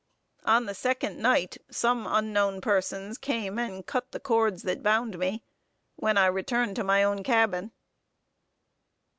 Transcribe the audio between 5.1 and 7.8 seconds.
me, when I returned to my own cabin."